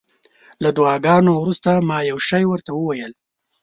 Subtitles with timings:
[0.63, 3.11] له دعاګانو وروسته ما یو شی ورته وویل.